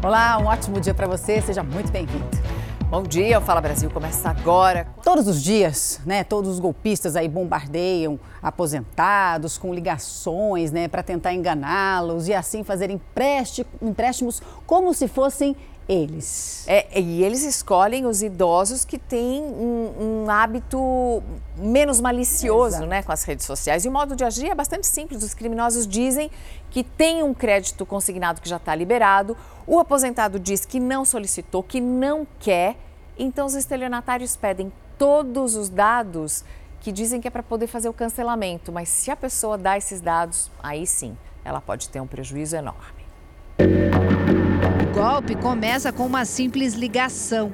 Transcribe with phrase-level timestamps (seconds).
[0.00, 2.24] Olá, um ótimo dia para você, seja muito bem-vindo.
[2.88, 4.86] Bom dia, o Fala Brasil começa agora.
[5.02, 11.34] Todos os dias, né, todos os golpistas aí bombardeiam aposentados com ligações, né, para tentar
[11.34, 15.56] enganá-los e assim fazer empréstimos como se fossem
[15.88, 16.64] eles.
[16.66, 21.22] É, e eles escolhem os idosos que têm um, um hábito
[21.56, 23.84] menos malicioso né, com as redes sociais.
[23.84, 25.22] E o modo de agir é bastante simples.
[25.22, 26.30] Os criminosos dizem
[26.70, 31.62] que tem um crédito consignado que já está liberado, o aposentado diz que não solicitou,
[31.62, 32.76] que não quer,
[33.18, 36.44] então os estelionatários pedem todos os dados
[36.80, 40.00] que dizem que é para poder fazer o cancelamento, mas se a pessoa dá esses
[40.00, 43.04] dados, aí sim, ela pode ter um prejuízo enorme.
[45.28, 47.52] Golpe começa com uma simples ligação.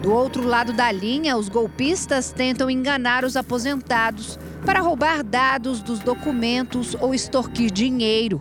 [0.00, 5.98] Do outro lado da linha, os golpistas tentam enganar os aposentados para roubar dados dos
[5.98, 8.40] documentos ou extorquir dinheiro.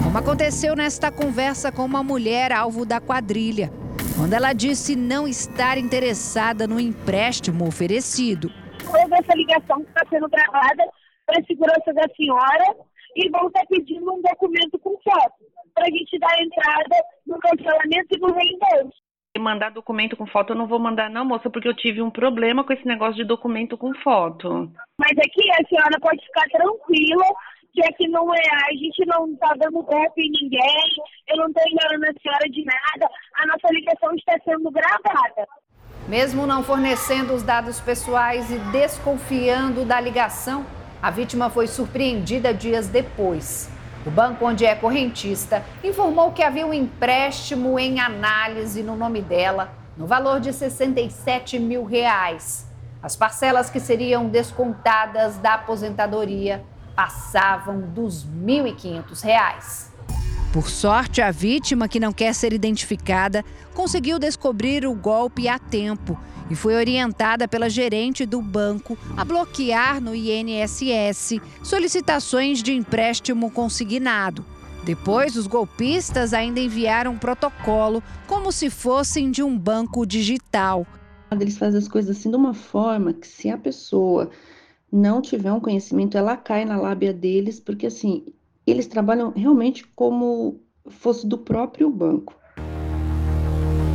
[0.00, 3.72] Como aconteceu nesta conversa com uma mulher alvo da quadrilha,
[4.16, 8.48] quando ela disse não estar interessada no empréstimo oferecido.
[8.84, 10.84] Toda essa ligação que está sendo gravada
[11.26, 12.76] para a segurança da senhora
[13.16, 15.46] e vão estar pedindo um documento com foto
[15.76, 16.96] para a gente dar entrada
[17.26, 18.96] no cancelamento e no reembolso.
[19.38, 22.64] Mandar documento com foto eu não vou mandar não, moça, porque eu tive um problema
[22.64, 24.72] com esse negócio de documento com foto.
[24.98, 27.26] Mas aqui a senhora pode ficar tranquila
[27.74, 30.90] que aqui não é, a gente não está dando golpe em ninguém,
[31.28, 35.46] eu não estou enganando a senhora de nada, a nossa ligação está sendo gravada.
[36.08, 40.64] Mesmo não fornecendo os dados pessoais e desconfiando da ligação,
[41.02, 43.75] a vítima foi surpreendida dias depois.
[44.06, 49.72] O banco onde é correntista informou que havia um empréstimo em análise no nome dela,
[49.96, 52.70] no valor de 67 mil reais.
[53.02, 59.85] As parcelas que seriam descontadas da aposentadoria passavam dos R$ 1.500.
[60.56, 66.18] Por sorte, a vítima, que não quer ser identificada, conseguiu descobrir o golpe a tempo
[66.50, 74.46] e foi orientada pela gerente do banco a bloquear no INSS solicitações de empréstimo consignado.
[74.82, 80.86] Depois, os golpistas ainda enviaram um protocolo como se fossem de um banco digital.
[81.38, 84.30] Eles fazem as coisas assim de uma forma que, se a pessoa
[84.90, 88.24] não tiver um conhecimento, ela cai na lábia deles, porque assim,
[88.66, 92.34] eles trabalham realmente como fosse do próprio banco.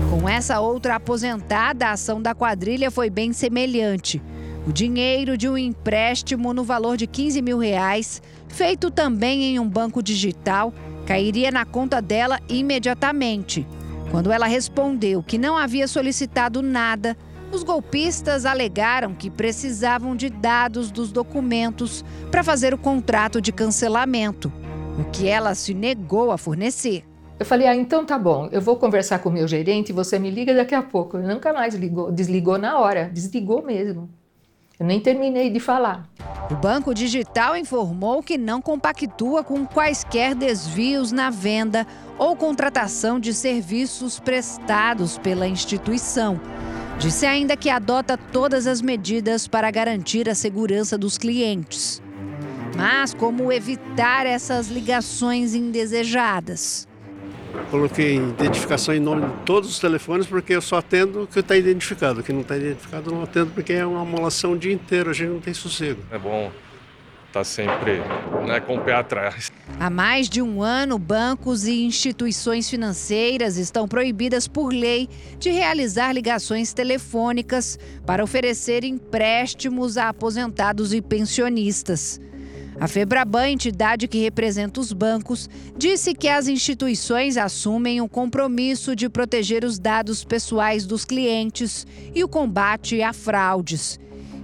[0.09, 4.21] Com essa outra aposentada, a ação da quadrilha foi bem semelhante.
[4.67, 9.67] O dinheiro de um empréstimo no valor de 15 mil reais, feito também em um
[9.67, 10.73] banco digital,
[11.05, 13.65] cairia na conta dela imediatamente.
[14.11, 17.17] Quando ela respondeu que não havia solicitado nada,
[17.51, 24.51] os golpistas alegaram que precisavam de dados dos documentos para fazer o contrato de cancelamento,
[25.01, 27.03] o que ela se negou a fornecer.
[27.39, 30.19] Eu falei, ah, então tá bom, eu vou conversar com o meu gerente e você
[30.19, 31.17] me liga daqui a pouco.
[31.17, 34.07] Ele nunca mais ligou, desligou na hora, desligou mesmo.
[34.79, 36.07] Eu nem terminei de falar.
[36.49, 41.85] O Banco Digital informou que não compactua com quaisquer desvios na venda
[42.17, 46.39] ou contratação de serviços prestados pela instituição.
[46.99, 52.01] Disse ainda que adota todas as medidas para garantir a segurança dos clientes.
[52.75, 56.87] Mas como evitar essas ligações indesejadas?
[57.69, 61.55] Coloquei identificação em nome de todos os telefones porque eu só atendo o que está
[61.55, 62.21] identificado.
[62.21, 65.09] O que não está identificado eu não atendo porque é uma amolação o dia inteiro,
[65.09, 66.01] a gente não tem sossego.
[66.11, 66.51] É bom
[67.27, 68.01] estar tá sempre
[68.45, 69.51] né, com o pé atrás.
[69.79, 75.09] Há mais de um ano, bancos e instituições financeiras estão proibidas por lei
[75.39, 82.19] de realizar ligações telefônicas para oferecer empréstimos a aposentados e pensionistas.
[82.79, 89.09] A Febraban, entidade que representa os bancos, disse que as instituições assumem o compromisso de
[89.09, 93.99] proteger os dados pessoais dos clientes e o combate a fraudes.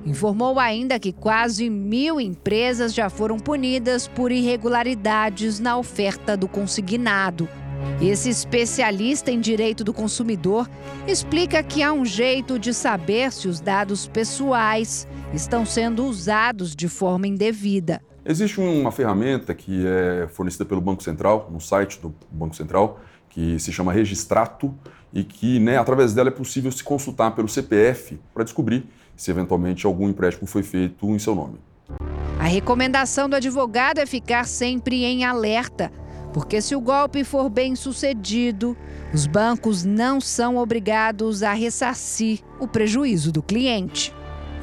[0.06, 7.50] Informou ainda que quase mil empresas já foram punidas por irregularidades na oferta do consignado.
[8.02, 10.70] Esse especialista em direito do consumidor
[11.08, 16.88] explica que há um jeito de saber se os dados pessoais estão sendo usados de
[16.88, 18.02] forma indevida.
[18.29, 23.58] Existe uma ferramenta que é fornecida pelo Banco Central, no site do Banco Central, que
[23.58, 24.76] se chama Registrato
[25.14, 28.85] e que, né, através dela é possível se consultar pelo CPF para descobrir
[29.16, 31.58] se eventualmente algum empréstimo foi feito em seu nome.
[32.38, 35.90] A recomendação do advogado é ficar sempre em alerta,
[36.34, 38.76] porque se o golpe for bem sucedido,
[39.14, 44.14] os bancos não são obrigados a ressarcir o prejuízo do cliente.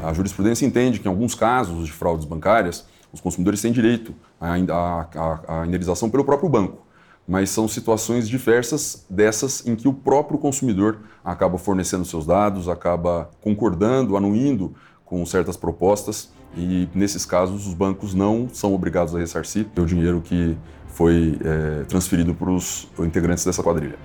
[0.02, 2.84] A jurisprudência entende que em alguns casos de fraudes bancárias,
[3.14, 6.84] os consumidores têm direito à, à, à indenização pelo próprio banco.
[7.26, 13.30] mas são situações diversas dessas em que o próprio consumidor acaba fornecendo seus dados, acaba
[13.40, 14.74] concordando, anuindo
[15.06, 20.20] com certas propostas e nesses casos os bancos não são obrigados a ressarcir o dinheiro
[20.20, 20.56] que
[20.88, 23.98] foi é, transferido para os integrantes dessa quadrilha.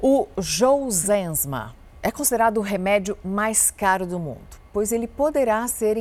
[0.00, 1.74] O Jousensma
[2.08, 5.98] é considerado o remédio mais caro do mundo, pois ele poderá ser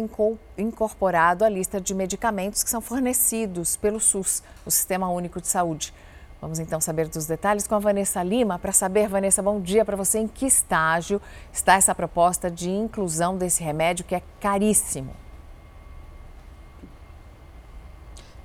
[0.58, 5.94] incorporado à lista de medicamentos que são fornecidos pelo SUS, o Sistema Único de Saúde.
[6.40, 8.58] Vamos então saber dos detalhes com a Vanessa Lima.
[8.58, 10.20] Para saber, Vanessa, bom dia para você.
[10.20, 11.22] Em que estágio
[11.52, 15.14] está essa proposta de inclusão desse remédio que é caríssimo?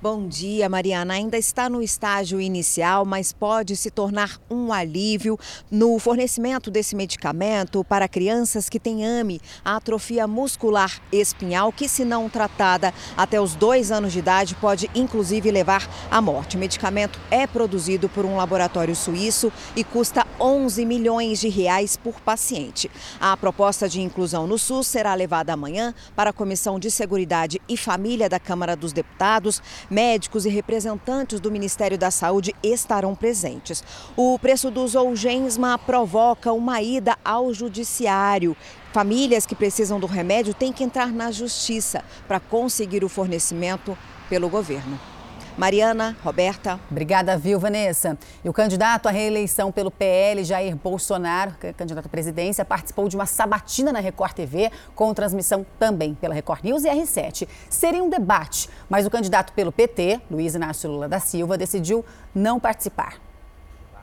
[0.03, 1.13] Bom dia, Mariana.
[1.13, 5.39] Ainda está no estágio inicial, mas pode se tornar um alívio
[5.71, 12.03] no fornecimento desse medicamento para crianças que têm AME, a atrofia muscular espinhal, que, se
[12.03, 16.57] não tratada até os dois anos de idade, pode inclusive levar à morte.
[16.57, 22.19] O medicamento é produzido por um laboratório suíço e custa 11 milhões de reais por
[22.19, 22.91] paciente.
[23.21, 27.77] A proposta de inclusão no SUS será levada amanhã para a Comissão de Seguridade e
[27.77, 29.61] Família da Câmara dos Deputados
[29.93, 33.83] médicos e representantes do Ministério da Saúde estarão presentes.
[34.17, 38.57] O preço do Zolgensma provoca uma ida ao judiciário.
[38.91, 43.95] Famílias que precisam do remédio têm que entrar na justiça para conseguir o fornecimento
[44.27, 45.12] pelo governo.
[45.57, 46.79] Mariana, Roberta.
[46.89, 48.17] Obrigada, viu, Vanessa.
[48.43, 53.15] E o candidato à reeleição pelo PL, Jair Bolsonaro, é candidato à presidência, participou de
[53.15, 57.47] uma sabatina na Record TV, com transmissão também pela Record News e R7.
[57.69, 62.03] Seria um debate, mas o candidato pelo PT, Luiz Inácio Lula da Silva, decidiu
[62.33, 63.22] não participar.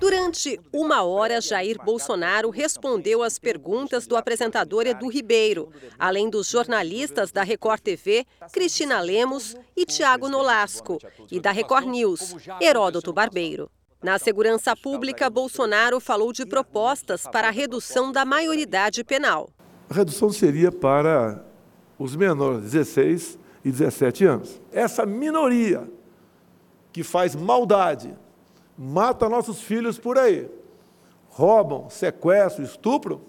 [0.01, 5.69] Durante uma hora, Jair Bolsonaro respondeu às perguntas do apresentador Edu Ribeiro,
[5.99, 10.97] além dos jornalistas da Record TV, Cristina Lemos e Tiago Nolasco,
[11.31, 13.71] e da Record News, Heródoto Barbeiro.
[14.03, 19.51] Na segurança pública, Bolsonaro falou de propostas para a redução da maioridade penal.
[19.91, 21.45] A redução seria para
[21.99, 24.61] os menores, 16 e 17 anos.
[24.73, 25.87] Essa minoria
[26.91, 28.17] que faz maldade,
[28.83, 30.49] mata nossos filhos por aí,
[31.29, 33.21] roubam, sequestram, estupram,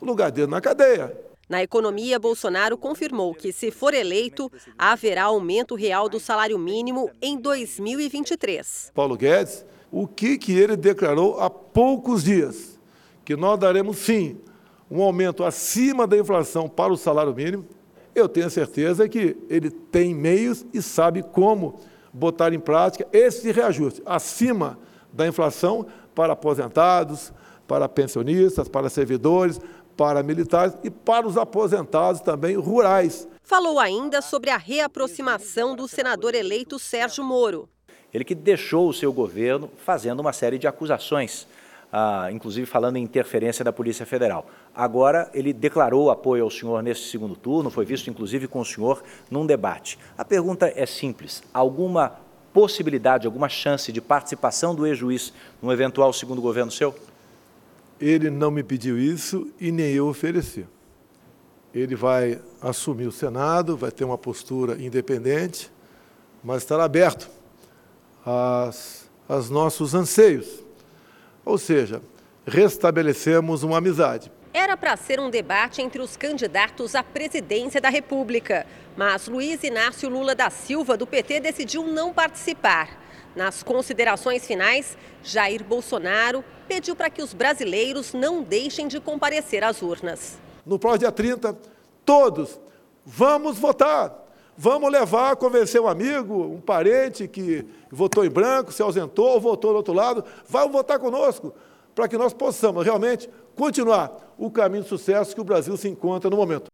[0.00, 1.12] o lugar dele na cadeia.
[1.48, 7.36] Na economia, Bolsonaro confirmou que, se for eleito, haverá aumento real do salário mínimo em
[7.36, 8.92] 2023.
[8.94, 12.78] Paulo Guedes, o que, que ele declarou há poucos dias?
[13.24, 14.38] Que nós daremos, sim,
[14.88, 17.66] um aumento acima da inflação para o salário mínimo.
[18.14, 21.80] Eu tenho certeza que ele tem meios e sabe como
[22.14, 24.78] botar em prática esse reajuste acima
[25.12, 25.84] da inflação
[26.14, 27.32] para aposentados,
[27.66, 29.60] para pensionistas, para servidores,
[29.96, 33.28] para militares e para os aposentados também rurais.
[33.42, 37.68] Falou ainda sobre a reaproximação do senador eleito Sérgio Moro.
[38.12, 41.48] Ele que deixou o seu governo fazendo uma série de acusações
[41.96, 44.50] ah, inclusive falando em interferência da Polícia Federal.
[44.74, 49.00] Agora, ele declarou apoio ao senhor nesse segundo turno, foi visto inclusive com o senhor
[49.30, 49.96] num debate.
[50.18, 52.16] A pergunta é simples: alguma
[52.52, 55.32] possibilidade, alguma chance de participação do ex-juiz
[55.62, 56.92] num eventual segundo governo seu?
[58.00, 60.66] Ele não me pediu isso e nem eu ofereci.
[61.72, 65.70] Ele vai assumir o Senado, vai ter uma postura independente,
[66.42, 67.30] mas estará aberto
[68.26, 70.63] aos, aos nossos anseios
[71.44, 72.00] ou seja,
[72.46, 74.30] restabelecemos uma amizade.
[74.52, 78.66] Era para ser um debate entre os candidatos à presidência da República,
[78.96, 83.02] mas Luiz Inácio Lula da Silva, do PT, decidiu não participar.
[83.34, 89.82] Nas considerações finais, Jair Bolsonaro pediu para que os brasileiros não deixem de comparecer às
[89.82, 90.38] urnas.
[90.64, 91.58] No próximo dia 30,
[92.04, 92.60] todos
[93.04, 94.23] vamos votar.
[94.56, 99.72] Vamos levar, convencer um amigo, um parente que votou em branco, se ausentou ou votou
[99.72, 101.52] do outro lado, vai votar conosco,
[101.94, 106.30] para que nós possamos realmente continuar o caminho de sucesso que o Brasil se encontra
[106.30, 106.66] no momento.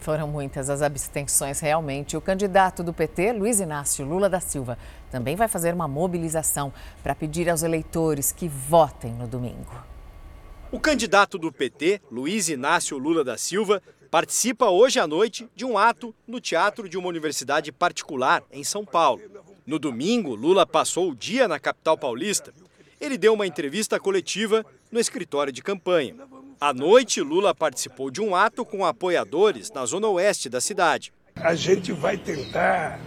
[0.00, 2.16] Foram muitas as abstenções realmente.
[2.16, 4.76] O candidato do PT, Luiz Inácio Lula da Silva,
[5.12, 6.72] também vai fazer uma mobilização
[7.02, 9.72] para pedir aos eleitores que votem no domingo.
[10.72, 13.80] O candidato do PT, Luiz Inácio Lula da Silva,
[14.12, 18.84] participa hoje à noite de um ato no teatro de uma universidade particular em São
[18.84, 19.22] Paulo.
[19.66, 22.52] No domingo, Lula passou o dia na capital paulista.
[23.00, 26.14] Ele deu uma entrevista coletiva no escritório de campanha.
[26.60, 31.10] À noite, Lula participou de um ato com apoiadores na zona oeste da cidade.
[31.34, 33.00] A gente vai tentar,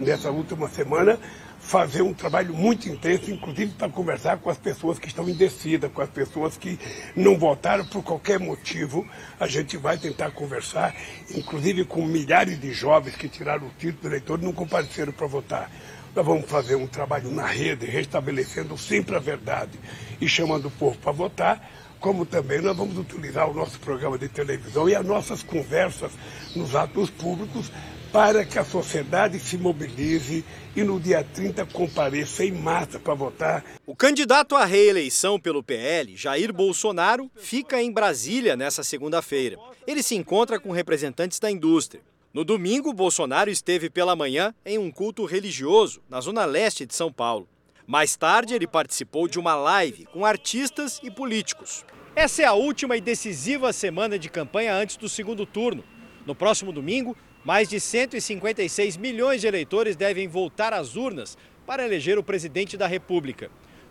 [0.00, 1.20] nessa última semana,
[1.66, 6.00] fazer um trabalho muito intenso, inclusive para conversar com as pessoas que estão indecidas, com
[6.00, 6.78] as pessoas que
[7.14, 9.04] não votaram por qualquer motivo.
[9.38, 10.94] A gente vai tentar conversar,
[11.34, 15.26] inclusive com milhares de jovens que tiraram o título de eleitor e não compareceram para
[15.26, 15.70] votar.
[16.14, 19.78] Nós vamos fazer um trabalho na rede, restabelecendo sempre a verdade
[20.20, 24.28] e chamando o povo para votar, como também nós vamos utilizar o nosso programa de
[24.28, 26.12] televisão e as nossas conversas
[26.54, 27.72] nos atos públicos
[28.16, 30.42] para que a sociedade se mobilize
[30.74, 33.62] e no dia 30 compareça em massa para votar.
[33.84, 39.58] O candidato à reeleição pelo PL, Jair Bolsonaro, fica em Brasília nessa segunda-feira.
[39.86, 42.02] Ele se encontra com representantes da indústria.
[42.32, 47.12] No domingo, Bolsonaro esteve pela manhã em um culto religioso na zona leste de São
[47.12, 47.46] Paulo.
[47.86, 51.84] Mais tarde, ele participou de uma live com artistas e políticos.
[52.14, 55.84] Essa é a última e decisiva semana de campanha antes do segundo turno.
[56.24, 57.14] No próximo domingo,
[57.46, 62.88] mais de 156 milhões de eleitores devem voltar às urnas para eleger o presidente da
[62.88, 63.48] República.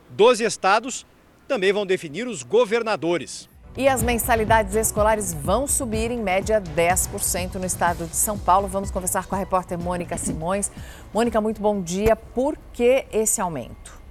[0.09, 1.05] Doze estados
[1.47, 3.47] também vão definir os governadores.
[3.77, 8.67] E as mensalidades escolares vão subir em média 10% no estado de São Paulo.
[8.67, 10.69] Vamos conversar com a repórter Mônica Simões.
[11.13, 12.13] Mônica, muito bom dia.
[12.13, 14.04] Por que esse aumento?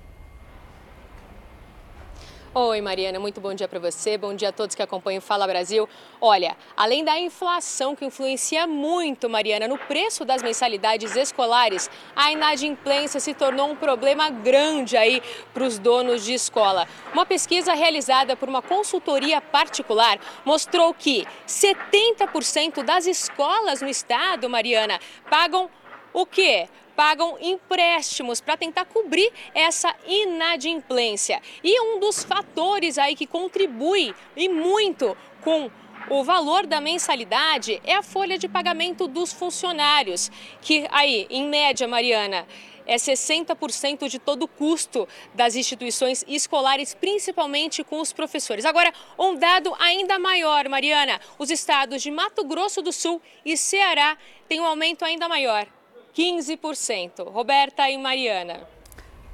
[2.56, 4.16] Oi, Mariana, muito bom dia para você.
[4.16, 5.88] Bom dia a todos que acompanham o Fala Brasil.
[6.20, 13.18] Olha, além da inflação que influencia muito, Mariana, no preço das mensalidades escolares, a inadimplência
[13.18, 15.20] se tornou um problema grande aí
[15.52, 16.86] para os donos de escola.
[17.12, 25.00] Uma pesquisa realizada por uma consultoria particular mostrou que 70% das escolas no estado, Mariana,
[25.28, 25.68] pagam
[26.12, 26.68] o quê?
[26.96, 31.40] Pagam empréstimos para tentar cobrir essa inadimplência.
[31.62, 35.70] E um dos fatores aí que contribui e muito com
[36.10, 41.88] o valor da mensalidade é a folha de pagamento dos funcionários, que aí, em média,
[41.88, 42.46] Mariana,
[42.86, 48.64] é 60% de todo o custo das instituições escolares, principalmente com os professores.
[48.64, 54.18] Agora, um dado ainda maior, Mariana: os estados de Mato Grosso do Sul e Ceará
[54.48, 55.66] têm um aumento ainda maior.
[56.14, 57.28] 15%.
[57.30, 58.60] Roberta e Mariana.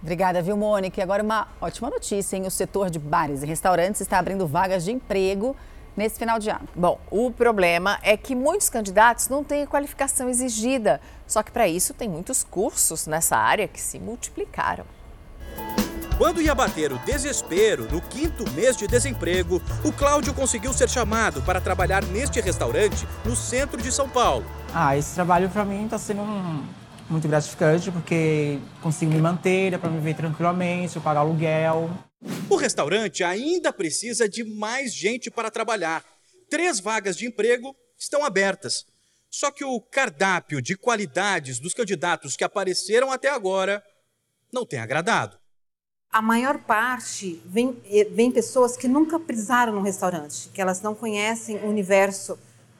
[0.02, 0.98] Obrigada, viu, Mônica?
[0.98, 2.46] E agora uma ótima notícia, hein?
[2.46, 5.54] O setor de bares e restaurantes está abrindo vagas de emprego
[5.94, 6.66] nesse final de ano.
[6.74, 11.00] Bom, o problema é que muitos candidatos não têm a qualificação exigida.
[11.26, 14.86] Só que para isso tem muitos cursos nessa área que se multiplicaram.
[16.20, 21.40] Quando ia bater o desespero no quinto mês de desemprego, o Cláudio conseguiu ser chamado
[21.40, 24.44] para trabalhar neste restaurante no centro de São Paulo.
[24.74, 26.68] Ah, esse trabalho para mim está sendo um,
[27.08, 31.88] muito gratificante porque consigo me manter, dá para viver tranquilamente, pagar aluguel.
[32.50, 36.04] O restaurante ainda precisa de mais gente para trabalhar.
[36.50, 38.84] Três vagas de emprego estão abertas.
[39.30, 43.82] Só que o cardápio de qualidades dos candidatos que apareceram até agora
[44.52, 45.39] não tem agradado
[46.12, 50.94] a maior parte vem, eh, vem pessoas que nunca pisaram no restaurante, que elas não
[50.94, 52.38] conhecem o universo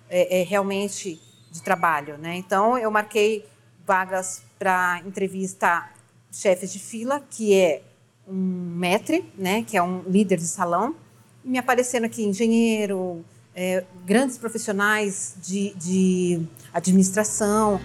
[0.09, 1.21] é, é, realmente
[1.51, 2.35] de trabalho, né?
[2.35, 3.47] Então eu marquei
[3.87, 5.89] vagas para entrevista
[6.33, 7.83] chefes de fila, que é
[8.27, 9.63] um maître, né?
[9.63, 10.97] Que é um líder de salão,
[11.45, 16.42] e me aparecendo aqui engenheiro, é, grandes profissionais de, de
[16.73, 17.80] administração.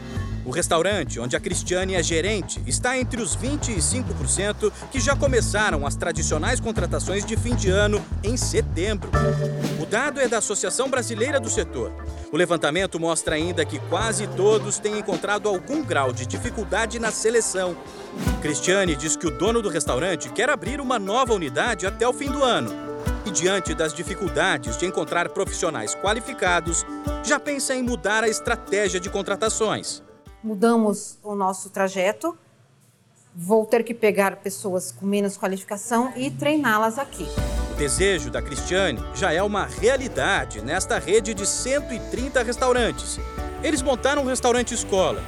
[0.46, 5.96] O restaurante, onde a Cristiane é gerente, está entre os 25% que já começaram as
[5.96, 9.10] tradicionais contratações de fim de ano em setembro.
[9.82, 11.92] O dado é da Associação Brasileira do Setor.
[12.32, 17.76] O levantamento mostra ainda que quase todos têm encontrado algum grau de dificuldade na seleção.
[18.42, 22.30] Cristiane diz que o dono do restaurante quer abrir uma nova unidade até o fim
[22.30, 22.85] do ano
[23.26, 26.86] e, diante das dificuldades de encontrar profissionais qualificados,
[27.24, 30.04] já pensa em mudar a estratégia de contratações.
[30.44, 32.38] Mudamos o nosso trajeto,
[33.36, 37.28] vou ter que pegar pessoas com menos qualificação e treiná-las aqui.
[37.72, 43.20] O desejo da Cristiane já é uma realidade nesta rede de 130 restaurantes.
[43.62, 45.22] Eles montaram um restaurante escola,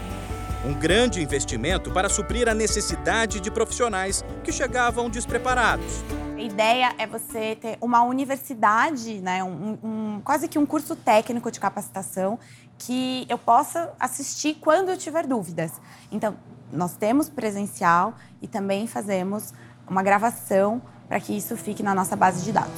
[0.65, 6.03] um grande investimento para suprir a necessidade de profissionais que chegavam despreparados.
[6.37, 11.49] A ideia é você ter uma universidade, né, um, um, quase que um curso técnico
[11.49, 12.37] de capacitação
[12.77, 15.71] que eu possa assistir quando eu tiver dúvidas.
[16.11, 16.37] Então,
[16.71, 19.51] nós temos presencial e também fazemos
[19.87, 22.71] uma gravação para que isso fique na nossa base de dados.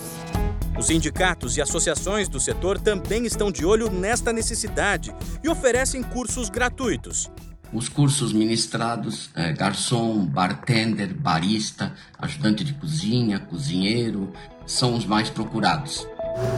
[0.77, 5.13] Os sindicatos e associações do setor também estão de olho nesta necessidade
[5.43, 7.29] e oferecem cursos gratuitos.
[7.71, 14.33] Os cursos ministrados, é, garçom, bartender, barista, ajudante de cozinha, cozinheiro,
[14.65, 16.07] são os mais procurados.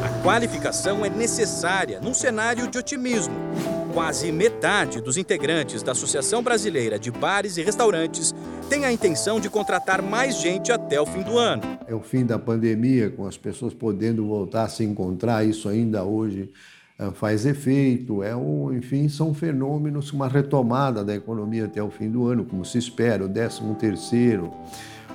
[0.05, 3.33] A qualificação é necessária num cenário de otimismo.
[3.93, 8.33] Quase metade dos integrantes da Associação Brasileira de Bares e Restaurantes
[8.69, 11.77] tem a intenção de contratar mais gente até o fim do ano.
[11.87, 16.05] É o fim da pandemia, com as pessoas podendo voltar a se encontrar, isso ainda
[16.05, 16.49] hoje
[17.09, 22.27] faz efeito, é um, enfim, são fenômenos, uma retomada da economia até o fim do
[22.27, 24.53] ano, como se espera, o 13 terceiro,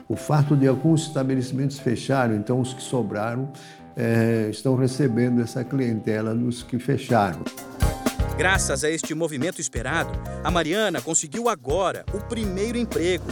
[0.08, 3.52] o fato de alguns estabelecimentos fecharem, então os que sobraram
[3.96, 7.42] é, estão recebendo essa clientela dos que fecharam.
[8.36, 10.10] Graças a este movimento esperado,
[10.44, 13.24] a Mariana conseguiu agora o primeiro emprego.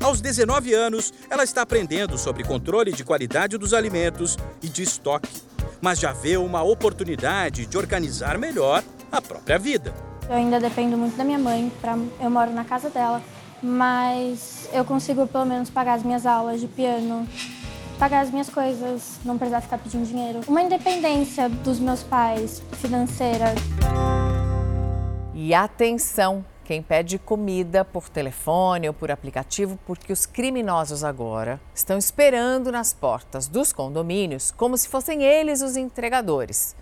[0.00, 5.28] Aos 19 anos, ela está aprendendo sobre controle de qualidade dos alimentos e de estoque,
[5.80, 9.94] mas já vê uma oportunidade de organizar melhor a própria vida.
[10.28, 13.22] Eu ainda dependo muito da minha mãe, pra, eu moro na casa dela,
[13.62, 17.26] mas eu consigo pelo menos pagar as minhas aulas de piano,
[17.98, 20.40] pagar as minhas coisas, não precisar ficar pedindo dinheiro.
[20.46, 23.54] Uma independência dos meus pais financeira.
[25.34, 31.96] E atenção, quem pede comida por telefone ou por aplicativo, porque os criminosos agora estão
[31.96, 36.76] esperando nas portas dos condomínios como se fossem eles os entregadores.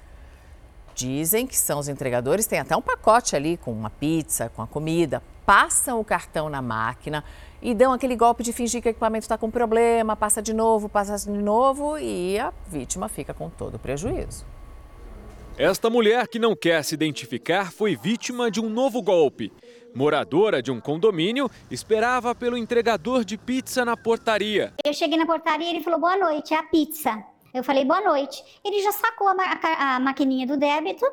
[0.92, 4.66] Dizem que são os entregadores, tem até um pacote ali com uma pizza, com a
[4.66, 7.22] comida, passam o cartão na máquina
[7.62, 10.88] e dão aquele golpe de fingir que o equipamento está com problema, passa de novo,
[10.88, 14.55] passa de novo e a vítima fica com todo o prejuízo.
[15.58, 19.50] Esta mulher que não quer se identificar foi vítima de um novo golpe.
[19.94, 24.74] Moradora de um condomínio, esperava pelo entregador de pizza na portaria.
[24.84, 27.24] Eu cheguei na portaria e ele falou: boa noite, é a pizza.
[27.54, 28.44] Eu falei: boa noite.
[28.62, 29.44] Ele já sacou a, ma
[29.78, 31.06] a maquininha do débito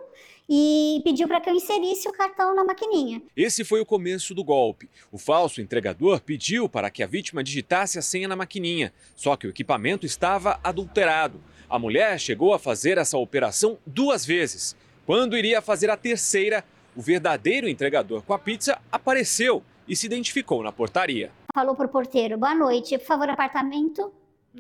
[0.50, 3.22] e pediu para que eu inserisse o cartão na maquininha.
[3.38, 4.90] Esse foi o começo do golpe.
[5.10, 9.48] O falso entregador pediu para que a vítima digitasse a senha na maquininha, só que
[9.48, 11.40] o equipamento estava adulterado.
[11.74, 14.76] A mulher chegou a fazer essa operação duas vezes.
[15.08, 16.64] Quando iria fazer a terceira,
[16.96, 21.32] o verdadeiro entregador com a pizza apareceu e se identificou na portaria.
[21.52, 24.14] Falou para o porteiro: boa noite, por favor, apartamento.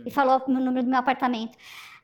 [0.03, 1.55] E falou o número do meu apartamento.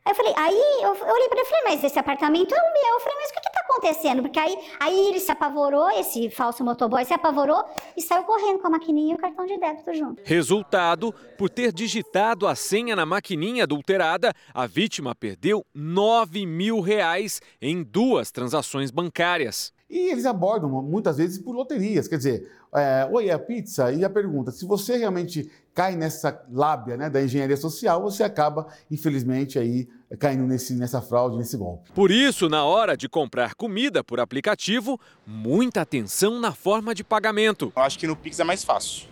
[0.05, 2.59] Aí eu falei, aí eu, eu olhei para ele e falei, mas esse apartamento é
[2.59, 2.93] o meu.
[2.93, 3.48] Eu falei, mas o que
[3.79, 4.21] acontecendo?
[4.21, 7.63] Porque aí, aí ele se apavorou, esse falso motoboy se apavorou
[7.97, 10.21] e saiu correndo com a maquininha e o cartão de débito junto.
[10.23, 17.41] Resultado, por ter digitado a senha na maquininha adulterada, a vítima perdeu 9 mil reais
[17.61, 19.73] em duas transações bancárias.
[19.89, 23.91] E eles abordam muitas vezes por loterias, quer dizer, é, oi, é a pizza?
[23.91, 28.67] E a pergunta, se você realmente cai nessa lábia né, da engenharia social, você acaba,
[28.91, 29.87] infelizmente, aí
[30.19, 31.89] caindo nesse, nessa fraude, nesse golpe.
[31.93, 37.71] Por isso, na hora de comprar comida por aplicativo, muita atenção na forma de pagamento.
[37.73, 39.07] Eu acho que no Pix é mais fácil.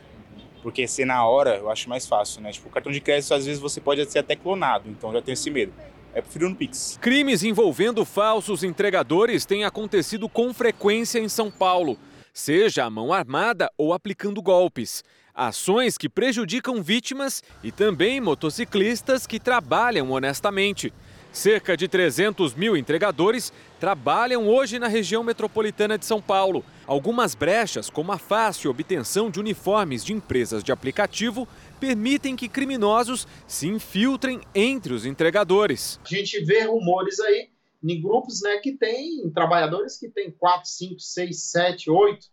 [0.62, 2.52] Porque ser na hora, eu acho mais fácil, né?
[2.52, 5.36] Tipo, o cartão de crédito, às vezes, você pode ser até clonado, então já tenho
[5.36, 5.72] esse medo.
[6.14, 7.00] É prefiro no Pix.
[7.00, 11.98] Crimes envolvendo falsos entregadores têm acontecido com frequência em São Paulo,
[12.34, 15.02] seja a mão armada ou aplicando golpes.
[15.38, 20.92] Ações que prejudicam vítimas e também motociclistas que trabalham honestamente.
[21.32, 26.66] Cerca de 300 mil entregadores trabalham hoje na região metropolitana de São Paulo.
[26.88, 31.48] Algumas brechas, como a fácil obtenção de uniformes de empresas de aplicativo,
[31.80, 36.00] permitem que criminosos se infiltrem entre os entregadores.
[36.04, 37.50] A gente vê rumores aí
[37.84, 42.26] em grupos né, que tem trabalhadores que têm 4, 5, 6, 7, 8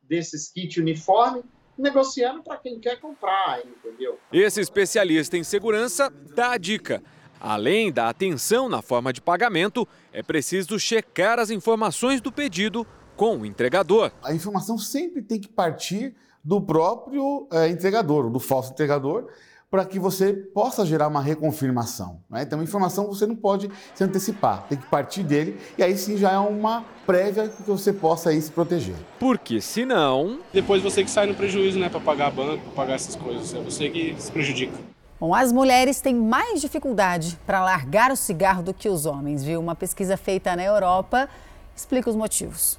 [0.00, 1.42] desses kits uniforme
[1.82, 4.18] negociando para quem quer comprar, entendeu?
[4.32, 7.02] Esse especialista em segurança dá a dica.
[7.40, 13.38] Além da atenção na forma de pagamento, é preciso checar as informações do pedido com
[13.38, 14.12] o entregador.
[14.22, 16.14] A informação sempre tem que partir
[16.44, 19.28] do próprio é, entregador, do falso entregador,
[19.72, 22.20] para que você possa gerar uma reconfirmação.
[22.28, 22.42] Né?
[22.42, 26.18] Então, a informação você não pode se antecipar, tem que partir dele e aí sim
[26.18, 28.94] já é uma prévia que você possa aí se proteger.
[29.18, 30.40] Porque senão.
[30.52, 33.60] Depois você que sai no prejuízo, né, para pagar banco, para pagar essas coisas, é
[33.60, 34.74] você que se prejudica.
[35.18, 39.58] Bom, as mulheres têm mais dificuldade para largar o cigarro do que os homens, viu?
[39.58, 41.30] Uma pesquisa feita na Europa
[41.74, 42.78] explica os motivos.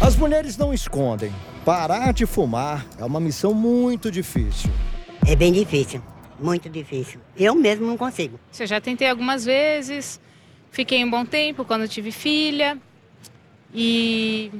[0.00, 1.32] As mulheres não escondem.
[1.64, 4.70] Parar de fumar é uma missão muito difícil.
[5.24, 6.02] É bem difícil,
[6.42, 7.20] muito difícil.
[7.36, 8.38] Eu mesmo não consigo.
[8.58, 10.20] Eu já tentei algumas vezes,
[10.70, 12.76] fiquei um bom tempo quando tive filha
[13.74, 14.50] e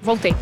[0.00, 0.34] voltei.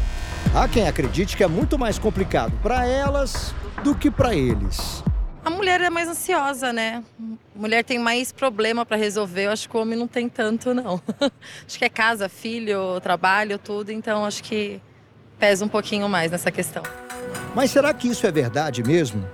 [0.55, 5.03] Há quem acredite que é muito mais complicado para elas do que para eles.
[5.45, 7.05] A mulher é mais ansiosa, né?
[7.21, 9.45] A mulher tem mais problema para resolver.
[9.45, 11.01] Eu acho que o homem não tem tanto, não.
[11.65, 13.93] acho que é casa, filho, trabalho, tudo.
[13.93, 14.81] Então acho que
[15.39, 16.83] pesa um pouquinho mais nessa questão.
[17.55, 19.25] Mas será que isso é verdade mesmo?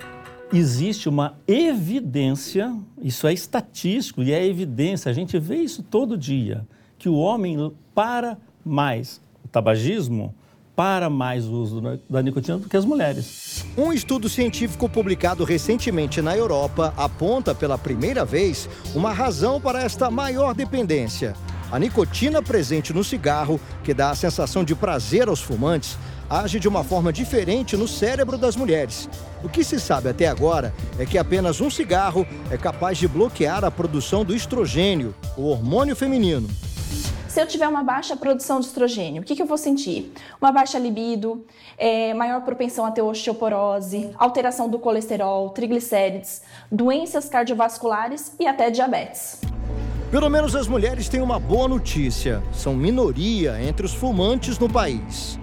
[0.53, 6.67] Existe uma evidência, isso é estatístico e é evidência, a gente vê isso todo dia,
[6.99, 10.35] que o homem para mais o tabagismo
[10.77, 13.65] para mais o uso da nicotina do que as mulheres.
[13.77, 20.11] Um estudo científico publicado recentemente na Europa aponta pela primeira vez uma razão para esta
[20.11, 21.35] maior dependência:
[21.71, 25.99] A nicotina presente no cigarro, que dá a sensação de prazer aos fumantes,
[26.33, 29.07] age de uma forma diferente no cérebro das mulheres.
[29.45, 33.65] O que se sabe até agora é que apenas um cigarro é capaz de bloquear
[33.65, 36.49] a produção do estrogênio, o hormônio feminino.
[37.29, 40.13] Se eu tiver uma baixa produção de estrogênio, o que, que eu vou sentir?
[40.41, 41.45] Uma baixa libido,
[41.77, 49.41] é, maior propensão a ter osteoporose, alteração do colesterol, triglicérides, doenças cardiovasculares e até diabetes.
[50.11, 55.39] Pelo menos as mulheres têm uma boa notícia: são minoria entre os fumantes no país.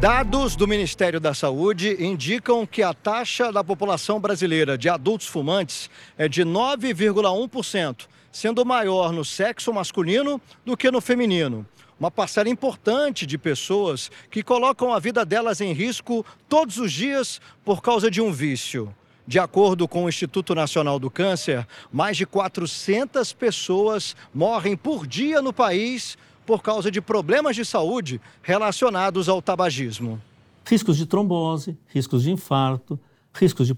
[0.00, 5.90] Dados do Ministério da Saúde indicam que a taxa da população brasileira de adultos fumantes
[6.16, 11.66] é de 9,1%, sendo maior no sexo masculino do que no feminino.
[11.98, 17.40] Uma parcela importante de pessoas que colocam a vida delas em risco todos os dias
[17.64, 18.94] por causa de um vício.
[19.26, 25.42] De acordo com o Instituto Nacional do Câncer, mais de 400 pessoas morrem por dia
[25.42, 26.16] no país
[26.48, 30.18] por causa de problemas de saúde relacionados ao tabagismo.
[30.64, 32.98] Riscos de trombose, riscos de infarto,
[33.34, 33.76] riscos de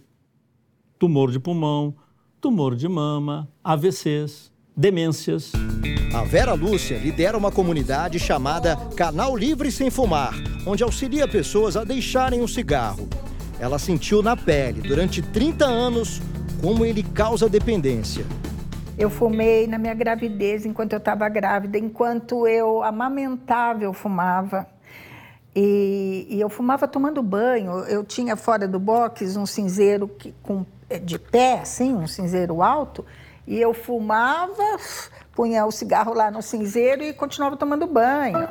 [0.97, 1.93] tumor de pulmão,
[2.41, 5.51] tumor de mama, AVCs, demências.
[6.15, 11.83] A Vera Lúcia lidera uma comunidade chamada Canal Livre Sem Fumar, onde auxilia pessoas a
[11.83, 13.09] deixarem o cigarro.
[13.59, 16.23] Ela sentiu na pele, durante 30 anos,
[16.63, 18.25] como ele causa dependência.
[19.01, 24.67] Eu fumei na minha gravidez, enquanto eu estava grávida, enquanto eu amamentava, eu fumava.
[25.57, 27.79] E, e, eu fumava tomando banho.
[27.87, 30.67] Eu tinha fora do box um cinzeiro que, com,
[31.03, 33.03] de pé, assim, um cinzeiro alto,
[33.47, 34.77] e eu fumava,
[35.35, 38.47] punha o cigarro lá no cinzeiro e continuava tomando banho.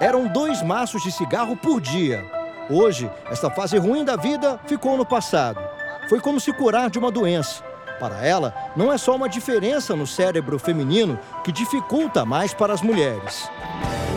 [0.00, 2.24] Eram dois maços de cigarro por dia.
[2.70, 5.60] Hoje, esta fase ruim da vida ficou no passado.
[6.08, 7.62] Foi como se curar de uma doença.
[7.98, 12.82] Para ela, não é só uma diferença no cérebro feminino que dificulta mais para as
[12.82, 13.48] mulheres.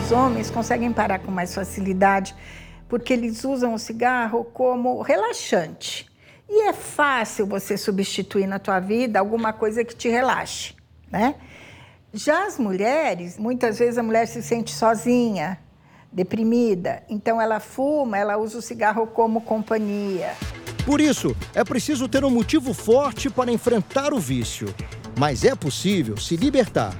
[0.04, 2.34] Os homens conseguem parar com mais facilidade
[2.88, 6.10] porque eles usam o cigarro como relaxante.
[6.48, 10.74] E é fácil você substituir na tua vida alguma coisa que te relaxe,
[11.10, 11.36] né?
[12.12, 15.60] Já as mulheres, muitas vezes a mulher se sente sozinha,
[16.10, 17.04] deprimida.
[17.08, 20.32] Então ela fuma, ela usa o cigarro como companhia.
[20.84, 24.74] Por isso, é preciso ter um motivo forte para enfrentar o vício.
[25.18, 26.94] Mas é possível se libertar.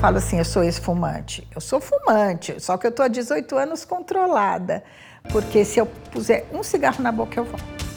[0.00, 1.46] Falo assim, eu sou ex-fumante.
[1.54, 4.84] Eu sou fumante, só que eu estou há 18 anos controlada.
[5.32, 7.87] Porque se eu puser um cigarro na boca, eu volto.